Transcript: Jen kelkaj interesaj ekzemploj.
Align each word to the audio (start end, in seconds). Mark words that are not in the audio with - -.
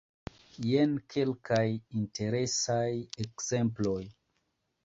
Jen 0.67 0.95
kelkaj 1.15 1.67
interesaj 2.01 2.89
ekzemploj. 3.27 4.03